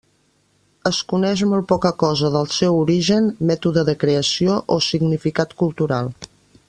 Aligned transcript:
Es 0.89 1.01
coneix 1.11 1.43
molt 1.51 1.67
poca 1.71 1.91
cosa 2.03 2.31
del 2.35 2.49
seu 2.55 2.79
origen, 2.85 3.29
mètode 3.51 3.85
de 3.91 3.95
creació 4.05 4.57
o 4.77 4.79
significat 4.87 5.55
cultural. 5.63 6.11